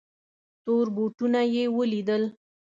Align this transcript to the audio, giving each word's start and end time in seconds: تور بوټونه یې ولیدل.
تور 0.63 0.85
بوټونه 0.95 1.41
یې 1.53 1.63
ولیدل. 1.77 2.23